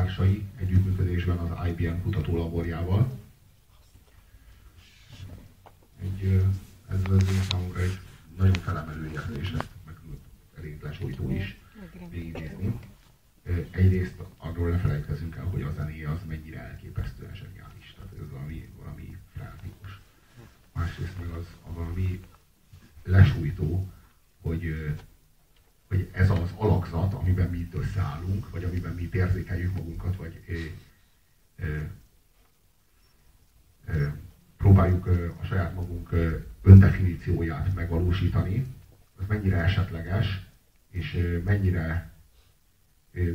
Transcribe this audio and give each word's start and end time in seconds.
Munkatársai 0.00 0.44
együttműködésben 0.56 1.38
az 1.38 1.68
IBM 1.68 2.02
kutatólaborjával. 2.02 3.18
Egy, 6.02 6.42
ez 6.88 7.00
az 7.10 7.32
én 7.32 7.42
számomra 7.50 7.80
egy 7.80 7.98
nagyon 8.36 8.52
felemelő 8.52 9.10
érzés, 9.12 9.50
ezt 9.50 9.68
meg 9.86 9.96
elég 10.58 10.82
lesújtó 10.82 11.30
is 11.30 11.58
végignézni. 12.10 12.78
Egyrészt 13.70 14.14
arról 14.36 14.70
ne 14.70 14.78
felejtkezünk 14.78 15.36
el, 15.36 15.44
hogy 15.44 15.62
a 15.62 15.72
zenéje 15.72 16.10
az 16.10 16.18
mennyire 16.28 16.60
elképesztően 16.60 17.34
zseniális. 17.34 17.94
Tehát 17.94 18.12
ez 18.22 18.30
valami, 18.30 18.68
valami 18.82 19.16
frenetikus. 19.32 20.00
Másrészt 20.72 21.18
meg 21.18 21.28
az 21.28 21.46
a 21.68 21.72
valami 21.72 22.20
lesújtó, 23.02 23.92
hogy, 24.40 24.94
hogy 25.88 26.08
ez 26.12 26.30
az 26.30 26.38
alakzat, 26.56 26.79
amiben 27.20 27.50
mi 27.50 27.58
itt 27.58 27.74
összeállunk, 27.74 28.50
vagy 28.50 28.64
amiben 28.64 28.94
mi 28.94 29.02
itt 29.02 29.14
érzékeljük 29.14 29.74
magunkat, 29.74 30.16
vagy 30.16 30.40
ö, 30.48 30.54
ö, 31.56 31.78
ö, 33.86 34.06
próbáljuk 34.56 35.06
a 35.40 35.44
saját 35.44 35.74
magunk 35.74 36.14
öndefinícióját 36.62 37.74
megvalósítani, 37.74 38.66
az 39.16 39.24
mennyire 39.28 39.56
esetleges, 39.56 40.46
és 40.90 41.40
mennyire 41.44 42.10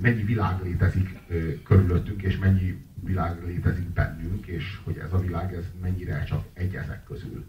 mennyi 0.01 0.23
világ 0.23 0.63
létezik 0.63 1.19
körülöttünk, 1.63 2.21
és 2.21 2.37
mennyi 2.37 2.85
világ 2.93 3.45
létezik 3.45 3.87
bennünk, 3.87 4.47
és 4.47 4.79
hogy 4.83 4.97
ez 4.97 5.13
a 5.13 5.19
világ 5.19 5.53
ez 5.53 5.63
mennyire 5.81 6.23
csak 6.23 6.45
egy 6.53 6.75
ezek 6.75 7.03
közül. 7.03 7.45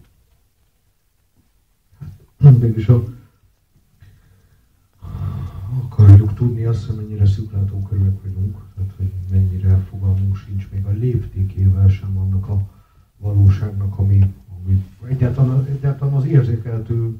Hát, 2.40 2.59
mégis 2.59 2.88
a, 2.88 3.05
akarjuk 5.75 6.35
tudni 6.35 6.64
azt, 6.64 6.87
hogy 6.87 6.96
mennyire 6.96 7.26
szűklátókörűek 7.26 8.23
vagyunk, 8.23 8.56
tehát 8.75 8.92
hogy 8.96 9.11
mennyire 9.30 9.78
fogalmunk 9.90 10.37
sincs 10.37 10.68
még 10.73 10.85
a 10.85 10.90
léptékével 10.90 11.88
sem 11.88 12.18
annak 12.18 12.49
a 12.49 12.62
valóságnak, 13.16 13.99
ami, 13.99 14.35
ami 14.64 14.85
egyáltalán, 15.08 15.66
egyáltalán 15.66 16.14
az 16.14 16.25
érzékeltő 16.25 17.16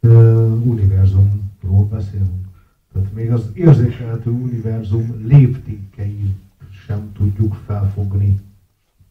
uh, 0.00 0.66
univerzumról 0.66 1.84
beszélünk. 1.90 2.46
Tehát 2.92 3.12
még 3.14 3.32
az 3.32 3.50
érzékelhető 3.52 4.30
univerzum 4.30 5.22
léptékeit 5.24 6.36
sem 6.86 7.12
tudjuk 7.12 7.54
felfogni. 7.66 8.40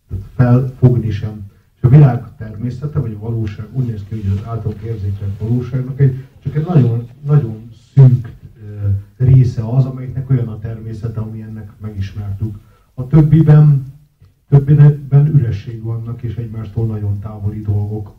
Tehát 0.10 0.26
felfogni 0.36 1.10
sem. 1.10 1.52
És 1.76 1.82
a 1.82 1.90
világ 1.90 2.36
természete, 2.38 3.00
vagy 3.00 3.14
a 3.14 3.20
valóság 3.20 3.68
úgy 3.72 3.86
néz 3.86 4.04
ki, 4.08 4.22
hogy 4.22 4.38
az 4.38 4.48
általunk 4.48 4.82
érzékelt 4.82 5.40
valóságnak 5.40 6.00
egy, 6.00 6.26
csak 6.44 6.56
egy 6.56 6.66
nagyon, 6.66 7.08
nagyon 7.26 7.72
szűk 7.94 8.35
része 9.18 9.70
az, 9.70 9.86
amelyiknek 9.86 10.30
olyan 10.30 10.48
a 10.48 10.60
természete, 10.60 11.20
ami 11.20 11.42
ennek 11.42 11.72
megismertük. 11.82 12.58
A 12.94 13.08
többiben, 13.08 13.84
többiben 14.50 15.28
üresség 15.34 15.84
vannak, 15.84 16.22
és 16.22 16.36
egymástól 16.36 16.86
nagyon 16.86 17.20
távoli 17.20 17.62
dolgok. 17.62 18.14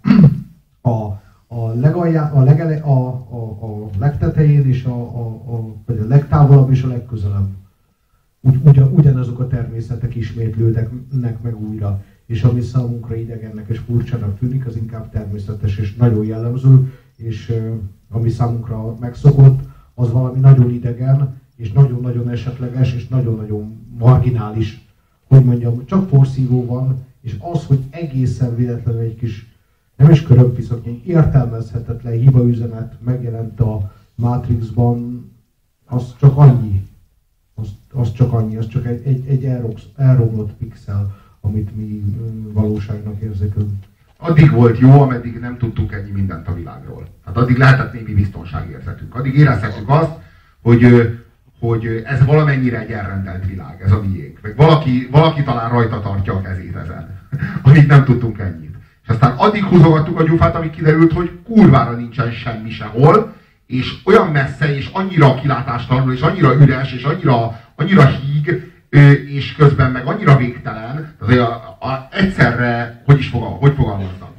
A, 0.81 1.23
a, 1.47 1.69
legaljá, 1.75 2.33
a, 2.33 2.43
legele, 2.43 2.77
a, 2.77 3.07
a, 3.31 3.65
a 3.67 3.89
legtetején 3.99 4.67
és 4.67 4.85
a, 4.85 5.01
a, 5.01 5.27
a, 5.27 5.75
vagy 5.87 5.99
a 5.99 6.07
legtávolabb 6.07 6.71
és 6.71 6.83
a 6.83 6.89
legközelebb. 6.89 7.49
Ugy, 8.41 8.61
ugyan, 8.65 8.93
ugyanazok 8.93 9.39
a 9.39 9.47
természetek 9.47 10.15
ismétlődnek 10.15 11.43
meg 11.43 11.61
újra. 11.61 12.03
És 12.27 12.43
ami 12.43 12.61
számunkra 12.61 13.17
idegennek 13.17 13.69
és 13.69 13.79
furcsának 13.79 14.39
tűnik, 14.39 14.67
az 14.67 14.77
inkább 14.77 15.11
természetes 15.11 15.77
és 15.77 15.95
nagyon 15.95 16.25
jellemző, 16.25 16.93
és 17.17 17.63
ami 18.11 18.31
számunkra 18.31 18.97
megszokott, 19.01 19.61
az 19.99 20.13
valami 20.13 20.41
nagyon 20.41 20.71
idegen, 20.71 21.41
és 21.57 21.73
nagyon-nagyon 21.73 22.29
esetleges, 22.29 22.95
és 22.95 23.09
nagyon-nagyon 23.09 23.87
marginális, 23.99 24.87
hogy 25.27 25.45
mondjam, 25.45 25.87
csak 25.87 26.09
porszívó 26.09 26.65
van, 26.65 27.05
és 27.21 27.37
az, 27.39 27.65
hogy 27.65 27.83
egészen 27.91 28.57
véletlenül 28.57 29.01
egy 29.01 29.17
kis 29.17 29.55
nem 29.97 30.11
is 30.11 30.23
körömpiszok, 30.23 30.87
értelmezhetetlen 31.05 32.13
hibaüzenet 32.13 32.97
megjelent 33.05 33.61
a 33.61 33.93
Matrixban, 34.15 35.31
az 35.87 36.17
csak 36.19 36.37
annyi. 36.37 36.89
Az, 37.55 37.69
az 37.93 38.13
csak 38.13 38.33
annyi, 38.33 38.57
az 38.57 38.67
csak 38.67 38.87
egy, 38.87 39.07
egy, 39.07 39.27
egy 39.27 39.45
elromlott 39.97 40.53
pixel, 40.53 41.17
amit 41.41 41.77
mi 41.77 42.05
valóságnak 42.53 43.21
érzékelünk. 43.21 43.85
Addig 44.19 44.51
volt 44.51 44.79
jó, 44.79 45.01
ameddig 45.01 45.39
nem 45.39 45.57
tudtuk 45.59 45.93
ennyi 45.93 46.11
mindent 46.11 46.49
a 46.49 46.55
világról. 46.55 47.09
Hát 47.25 47.37
addig 47.37 47.57
lehetett 47.57 47.93
némi 47.93 48.15
biztonságérzetünk. 48.15 49.15
Addig 49.15 49.35
érezhetünk 49.35 49.89
azt, 49.89 50.13
hogy, 50.63 51.11
hogy 51.61 52.03
ez 52.05 52.25
valamennyire 52.25 52.79
egy 52.79 52.91
elrendelt 52.91 53.47
világ, 53.47 53.83
ez 53.83 53.93
a 53.93 54.03
miénk. 54.03 54.39
Meg 54.43 54.57
valaki, 54.57 55.09
valaki 55.11 55.43
talán 55.43 55.71
rajta 55.71 56.01
tartja 56.01 56.35
a 56.35 56.41
kezét 56.41 56.77
ezen, 56.77 57.19
amíg 57.63 57.87
nem 57.87 58.05
tudtunk 58.05 58.39
ennyit. 58.39 58.75
És 59.03 59.09
aztán 59.09 59.37
addig 59.37 59.65
húzogattuk 59.65 60.21
a 60.21 60.25
gyufát, 60.25 60.55
amíg 60.55 60.71
kiderült, 60.71 61.13
hogy 61.13 61.31
kurvára 61.45 61.97
nincsen 61.97 62.31
semmi 62.31 62.71
sehol, 62.71 63.35
és 63.67 63.95
olyan 64.05 64.27
messze, 64.27 64.77
és 64.77 64.91
annyira 64.93 65.35
kilátástalanul, 65.35 66.13
és 66.13 66.21
annyira 66.21 66.55
üres, 66.55 66.93
és 66.93 67.03
annyira, 67.03 67.61
annyira 67.77 68.07
híg, 68.07 68.73
és 69.27 69.55
közben 69.55 69.91
meg 69.91 70.07
annyira 70.07 70.37
végtelen, 70.37 71.15
tehát 71.19 71.39
a, 71.39 71.87
a, 71.87 72.09
egyszerre, 72.11 73.03
hogy 73.05 73.19
is 73.19 73.29
fogal, 73.29 73.57
hogy 73.59 73.75
fogalmazzam, 73.75 74.35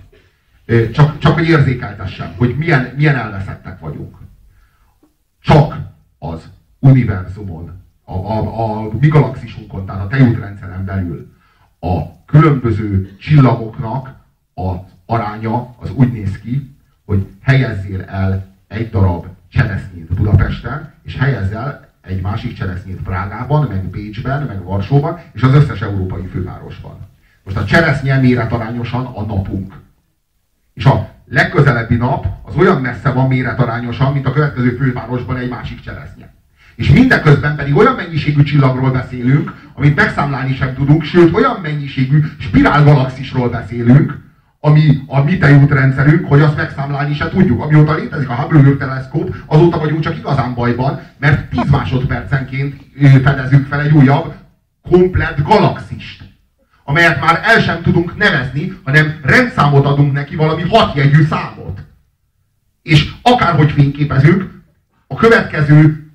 csak, 0.92 1.18
csak 1.18 1.34
hogy 1.34 1.48
érzékeltessem, 1.48 2.34
hogy 2.38 2.56
milyen, 2.58 2.94
milyen 2.96 3.16
elveszettek 3.16 3.80
vagyunk. 3.80 4.18
Csak 5.42 5.78
az 6.20 6.50
univerzumon, 6.80 7.84
a, 8.04 8.14
a, 8.14 8.64
a 8.64 8.90
mi 9.00 9.08
galaxisunkon, 9.08 9.86
tehát 9.86 10.02
a 10.02 10.08
tejútrendszeren 10.08 10.86
belül 10.86 11.36
a 11.80 12.26
különböző 12.26 13.16
csillagoknak 13.20 14.16
az 14.54 14.78
aránya 15.06 15.76
az 15.80 15.92
úgy 15.92 16.12
néz 16.12 16.40
ki, 16.40 16.76
hogy 17.06 17.28
helyezzél 17.42 18.02
el 18.02 18.56
egy 18.68 18.90
darab 18.90 19.26
cseresznyét 19.50 20.14
Budapesten, 20.14 20.94
és 21.04 21.18
helyezzel 21.18 21.87
egy 22.08 22.22
másik 22.22 22.54
cseresznyét 22.54 23.02
Prágában, 23.02 23.68
meg 23.68 23.90
Bécsben, 23.90 24.44
meg 24.44 24.64
Varsóban, 24.64 25.20
és 25.34 25.42
az 25.42 25.54
összes 25.54 25.82
európai 25.82 26.26
fővárosban. 26.26 27.08
Most 27.44 27.58
a 27.58 27.66
cseresznye 27.66 28.20
méretarányosan 28.20 29.06
a 29.06 29.22
napunk. 29.22 29.74
És 30.74 30.86
a 30.86 31.10
legközelebbi 31.26 31.96
nap 31.96 32.26
az 32.44 32.56
olyan 32.56 32.82
messze 32.82 33.12
van 33.12 33.28
méretarányosan, 33.28 34.14
mint 34.14 34.26
a 34.26 34.34
következő 34.34 34.76
fővárosban 34.76 35.38
egy 35.38 35.50
másik 35.50 35.80
cseresznye. 35.80 36.34
És 36.76 36.90
mindeközben 36.90 37.56
pedig 37.56 37.76
olyan 37.76 37.96
mennyiségű 37.96 38.44
csillagról 38.44 38.92
beszélünk, 38.92 39.54
amit 39.74 39.96
megszámlálni 39.96 40.54
sem 40.54 40.74
tudunk, 40.74 41.04
sőt 41.04 41.36
olyan 41.36 41.60
mennyiségű 41.62 42.24
spirálgalaxisról 42.40 43.50
beszélünk, 43.50 44.27
ami 44.68 45.04
a 45.08 45.22
mi 45.22 45.38
tejútrendszerünk, 45.38 46.28
hogy 46.28 46.42
azt 46.42 46.56
megszámlálni 46.56 47.14
se 47.14 47.30
tudjuk. 47.30 47.62
Amióta 47.62 47.96
létezik 47.96 48.30
a 48.30 48.36
Hubble 48.36 48.60
űrteleszkóp, 48.60 49.36
azóta 49.46 49.80
vagyunk 49.80 50.02
csak 50.02 50.18
igazán 50.18 50.54
bajban, 50.54 51.02
mert 51.18 51.50
10 51.50 51.70
másodpercenként 51.70 52.76
fedezünk 53.24 53.68
fel 53.68 53.82
egy 53.82 53.92
újabb, 53.92 54.34
komplett 54.90 55.42
galaxist, 55.44 56.24
amelyet 56.84 57.20
már 57.20 57.42
el 57.44 57.62
sem 57.62 57.82
tudunk 57.82 58.18
nevezni, 58.18 58.74
hanem 58.84 59.20
rendszámot 59.24 59.86
adunk 59.86 60.14
neki, 60.14 60.36
valami 60.36 60.62
hatjegyű 60.70 61.24
számot. 61.24 61.84
És 62.82 63.12
akárhogy 63.22 63.72
fényképezünk, 63.72 64.50
a 65.08 65.16
következő 65.16 65.76
10 65.76 66.07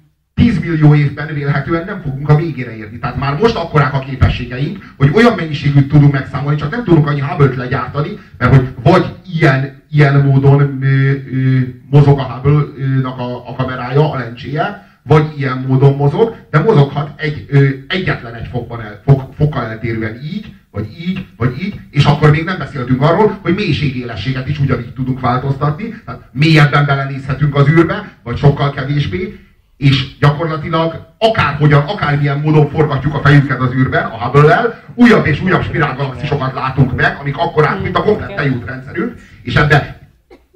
millió 0.72 0.94
évben 0.94 1.34
vélhetően 1.34 1.84
nem 1.84 2.00
fogunk 2.00 2.28
a 2.28 2.36
végére 2.36 2.76
érni. 2.76 2.98
Tehát 2.98 3.16
már 3.16 3.38
most 3.38 3.54
akkorák 3.56 3.94
a 3.94 3.98
képességeink, 3.98 4.94
hogy 4.96 5.10
olyan 5.14 5.34
mennyiségűt 5.36 5.88
tudunk 5.88 6.12
megszámolni, 6.12 6.58
csak 6.58 6.70
nem 6.70 6.84
tudunk 6.84 7.06
annyi 7.06 7.20
hubble 7.20 7.56
legyártani, 7.56 8.18
mert 8.38 8.54
hogy 8.56 8.68
vagy 8.82 9.04
ilyen, 9.34 9.82
ilyen 9.90 10.24
módon 10.24 10.78
ö, 10.82 10.86
ö, 10.86 11.58
mozog 11.90 12.18
a 12.18 12.22
Hubble-nak 12.22 13.18
a, 13.18 13.48
a 13.48 13.54
kamerája, 13.54 14.12
a 14.12 14.18
lencséje, 14.18 14.90
vagy 15.02 15.24
ilyen 15.36 15.64
módon 15.68 15.96
mozog, 15.96 16.36
de 16.50 16.58
mozoghat 16.58 17.10
egy, 17.16 17.46
ö, 17.48 17.68
egyetlen 17.88 18.34
egy 18.34 18.48
fokban 18.50 18.80
el, 18.80 19.00
fok, 19.04 19.34
fokkal 19.34 19.64
eltérően 19.64 20.20
így, 20.22 20.54
vagy 20.70 20.86
így, 21.08 21.26
vagy 21.36 21.62
így, 21.62 21.80
és 21.90 22.04
akkor 22.04 22.30
még 22.30 22.44
nem 22.44 22.58
beszéltünk 22.58 23.02
arról, 23.02 23.38
hogy 23.42 23.54
mélységélességet 23.54 24.48
is 24.48 24.58
ugyanígy 24.58 24.92
tudunk 24.92 25.20
változtatni, 25.20 25.94
tehát 26.04 26.28
mélyebben 26.32 26.86
belenézhetünk 26.86 27.54
az 27.54 27.68
űrbe, 27.68 28.12
vagy 28.22 28.36
sokkal 28.36 28.70
kevésbé, 28.70 29.38
és 29.82 30.18
gyakorlatilag 30.18 31.14
akárhogyan, 31.18 31.82
akármilyen 31.86 32.38
módon 32.38 32.70
forgatjuk 32.70 33.14
a 33.14 33.20
fejünket 33.20 33.60
az 33.60 33.72
űrben, 33.74 34.04
a 34.04 34.24
hubble 34.24 34.82
újabb 34.94 35.26
és 35.26 35.40
újabb 35.40 35.62
spirálgalaxisokat 35.62 36.54
látunk 36.54 36.94
meg, 36.94 37.16
amik 37.20 37.36
akkorát, 37.36 37.82
mint 37.82 37.96
a 37.96 38.02
komplett 38.02 38.36
tejútrendszerünk, 38.36 39.14
és 39.42 39.54
ebbe 39.54 40.08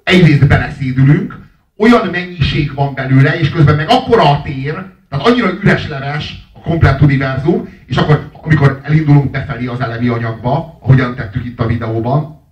egyrészt 0.02 0.46
beleszédülünk, 0.46 1.38
olyan 1.76 2.06
mennyiség 2.06 2.74
van 2.74 2.94
belőle, 2.94 3.38
és 3.38 3.50
közben 3.50 3.76
meg 3.76 3.88
akkora 3.88 4.30
a 4.30 4.42
tér, 4.42 4.72
tehát 5.08 5.26
annyira 5.26 5.50
üres 5.62 5.88
leves 5.88 6.48
a 6.52 6.60
komplett 6.60 7.00
univerzum, 7.00 7.68
és 7.86 7.96
akkor, 7.96 8.30
amikor 8.42 8.80
elindulunk 8.82 9.30
befelé 9.30 9.66
az 9.66 9.80
elemi 9.80 10.08
anyagba, 10.08 10.78
ahogyan 10.82 11.14
tettük 11.14 11.44
itt 11.44 11.60
a 11.60 11.66
videóban, 11.66 12.42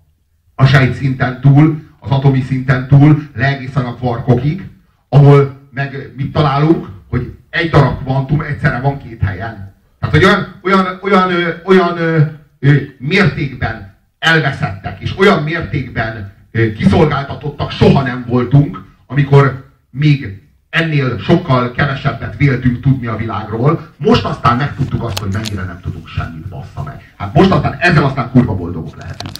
a 0.55 0.65
sejt 0.65 0.93
szinten 0.93 1.41
túl, 1.41 1.81
az 1.99 2.11
atomi 2.11 2.41
szinten 2.41 2.87
túl, 2.87 3.29
le 3.35 3.45
egészen 3.45 3.85
a 3.85 3.95
kvarkokig, 3.95 4.67
ahol 5.09 5.54
meg 5.75 6.13
mit 6.17 6.31
találunk? 6.31 6.87
Hogy 7.09 7.33
egy 7.49 7.69
darab 7.69 8.03
kvantum 8.03 8.41
egyszerre 8.41 8.79
van 8.79 8.97
két 8.97 9.21
helyen. 9.21 9.73
Tehát, 9.99 10.15
hogy 10.15 10.23
olyan, 10.23 10.59
olyan, 10.63 10.99
olyan, 11.01 11.31
olyan, 11.65 11.97
ö, 11.97 12.21
ö, 12.59 12.75
mértékben 12.97 13.95
elveszettek, 14.19 14.99
és 14.99 15.17
olyan 15.17 15.43
mértékben 15.43 16.33
ö, 16.51 16.71
kiszolgáltatottak 16.71 17.71
soha 17.71 18.01
nem 18.01 18.25
voltunk, 18.27 18.83
amikor 19.05 19.69
még 19.89 20.41
ennél 20.69 21.19
sokkal 21.19 21.71
kevesebbet 21.71 22.37
véltünk 22.37 22.81
tudni 22.81 23.07
a 23.07 23.15
világról, 23.15 23.87
most 23.97 24.25
aztán 24.25 24.57
megtudtuk 24.57 25.03
azt, 25.03 25.19
hogy 25.19 25.33
mennyire 25.33 25.63
nem 25.63 25.79
tudunk 25.81 26.07
semmit, 26.07 26.47
bassza 26.47 26.83
meg. 26.83 27.13
Hát 27.17 27.33
most 27.33 27.51
aztán 27.51 27.75
ezzel 27.79 28.03
aztán 28.03 28.31
kurva 28.31 28.55
boldogok 28.55 28.95
lehetünk. 28.97 29.35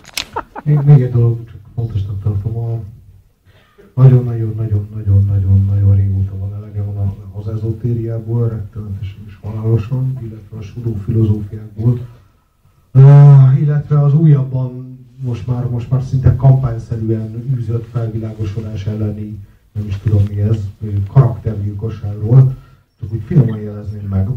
Még, 0.63 0.79
még 0.79 1.01
egy 1.01 1.11
dolog, 1.11 1.45
csak 1.45 1.59
fontosnak 1.75 2.23
tartom, 2.23 2.57
a 2.57 2.94
nagyon-nagyon-nagyon-nagyon-nagyon-nagyon 3.95 5.95
régóta 5.95 6.37
van 6.37 6.53
elegem 6.53 7.13
az 7.31 7.47
ezotériából, 7.47 8.49
rettenetesen 8.49 9.19
és 9.27 9.37
halálosan, 9.41 10.17
illetve 10.21 10.57
a 10.57 10.61
sudó 10.61 10.93
filozófiákból, 10.93 11.99
illetve 13.59 14.01
az 14.01 14.13
újabban 14.13 14.99
most 15.23 15.47
már, 15.47 15.69
most 15.69 15.89
már 15.89 16.03
szinte 16.03 16.35
kampányszerűen 16.35 17.43
űzött 17.55 17.85
felvilágosodás 17.91 18.85
elleni 18.85 19.39
nem 19.71 19.87
is 19.87 19.97
tudom 19.97 20.23
mi 20.29 20.41
ez, 20.41 20.57
karaktergyilkosságról, 21.11 22.55
csak 22.99 23.13
úgy 23.13 23.21
finoman 23.25 23.59
jelezném 23.59 24.07
meg, 24.09 24.27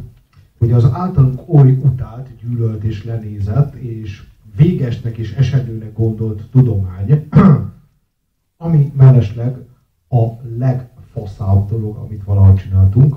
hogy 0.59 0.73
az 0.73 0.85
általunk 0.93 1.41
oly 1.47 1.71
utált, 1.71 2.29
gyűlölt 2.41 2.83
és 2.83 3.05
lenézett, 3.05 3.75
és 3.75 4.23
végesnek 4.57 5.17
és 5.17 5.33
esedőnek 5.33 5.97
gondolt 5.97 6.43
tudomány, 6.50 7.29
ami 8.61 8.93
mellesleg 8.97 9.57
a 10.09 10.27
legfaszább 10.59 11.69
dolog, 11.69 11.97
amit 11.97 12.25
valaha 12.25 12.55
csináltunk, 12.55 13.17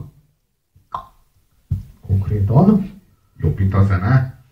konkrétan. 2.06 2.92
Jobb, 3.38 3.58
mint 3.58 3.74
a 3.74 3.84
zene. 3.84 4.44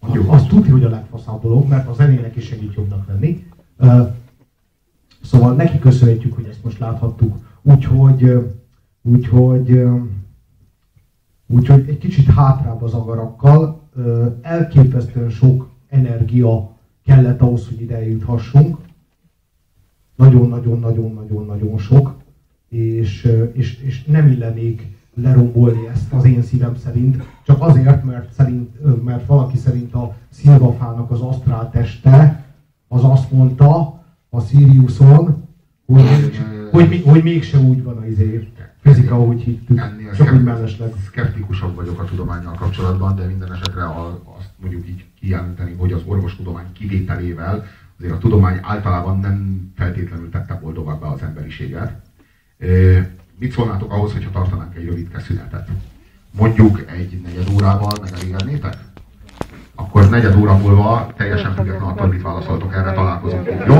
Mondjuk. 0.00 0.32
Azt 0.32 0.48
tudja, 0.48 0.72
hogy 0.72 0.84
a 0.84 0.88
legfaszább 0.88 1.42
dolog, 1.42 1.68
mert 1.68 1.88
a 1.88 1.92
zenének 1.92 2.36
is 2.36 2.46
segít 2.46 2.74
jobbnak 2.74 3.06
lenni. 3.06 3.46
Szóval 5.22 5.54
neki 5.54 5.78
köszönhetjük, 5.78 6.34
hogy 6.34 6.44
ezt 6.44 6.64
most 6.64 6.78
láthattuk. 6.78 7.36
Úgyhogy, 7.62 8.52
úgyhogy, 9.02 9.82
úgyhogy 11.46 11.88
egy 11.88 11.98
kicsit 11.98 12.30
hátrább 12.30 12.82
az 12.82 12.94
agarakkal, 12.94 13.88
elképesztően 14.42 15.30
sok 15.30 15.68
energia 15.88 16.76
kellett 17.04 17.40
ahhoz, 17.40 17.66
hogy 17.66 17.80
ide 17.80 18.08
juthassunk. 18.08 18.78
Nagyon-nagyon-nagyon-nagyon-nagyon 20.18 21.78
sok, 21.78 22.14
és, 22.68 23.32
és, 23.52 23.82
és 23.82 24.04
nem 24.04 24.28
illenék 24.28 24.86
lerombolni 25.14 25.88
ezt 25.92 26.12
az 26.12 26.24
én 26.24 26.42
szívem 26.42 26.76
szerint, 26.76 27.22
csak 27.42 27.62
azért, 27.62 28.04
mert, 28.04 28.32
szerint, 28.32 29.04
mert 29.04 29.26
valaki 29.26 29.56
szerint 29.56 29.94
a 29.94 30.16
szilvafának 30.30 31.10
az 31.10 31.20
asztrál 31.20 31.70
teste 31.70 32.44
az 32.88 33.04
azt 33.04 33.30
mondta, 33.30 33.98
a 34.30 34.40
Siriuson, 34.40 35.48
hogy, 35.86 36.04
hogy, 36.70 37.02
hogy 37.06 37.22
mégse 37.22 37.58
úgy 37.58 37.82
van 37.82 37.96
az 37.96 38.06
izé, 38.06 38.48
fizika, 38.80 39.14
ahogy 39.14 39.40
hittük, 39.40 39.78
ennél 39.78 40.12
csak 40.12 40.32
úgy 40.32 40.42
mellesleg. 40.42 40.92
Szkeptikusabb 41.06 41.74
vagyok 41.74 42.00
a 42.00 42.04
tudományjal 42.04 42.54
kapcsolatban, 42.54 43.16
de 43.16 43.26
minden 43.26 43.52
esetre 43.52 43.84
a, 43.84 44.22
azt 44.38 44.50
mondjuk 44.56 44.88
így 44.88 45.04
kijelenteni, 45.20 45.74
hogy 45.78 45.92
az 45.92 46.02
orvostudomány 46.06 46.72
kivételével 46.72 47.64
azért 47.98 48.14
a 48.14 48.18
tudomány 48.18 48.58
általában 48.62 49.18
nem 49.18 49.68
feltétlenül 49.76 50.30
tette 50.30 50.54
boldogabbá 50.54 51.06
az 51.06 51.22
emberiséget. 51.22 51.92
Mit 53.38 53.52
szólnátok 53.52 53.92
ahhoz, 53.92 54.12
hogyha 54.12 54.30
tartanánk 54.30 54.76
egy 54.76 54.84
rövid 54.84 55.08
szünetet? 55.18 55.68
Mondjuk 56.30 56.80
egy 56.90 57.20
negyed 57.24 57.48
órával 57.54 57.92
megelégednétek? 58.02 58.76
Akkor 59.74 60.10
negyed 60.10 60.36
óra 60.36 60.56
múlva, 60.56 61.12
teljesen 61.16 61.54
függetlenül 61.54 61.88
attól, 61.88 62.06
mit 62.06 62.22
válaszoltok 62.22 62.74
erre, 62.74 62.92
találkozunk. 62.92 63.46
Jó? 63.66 63.74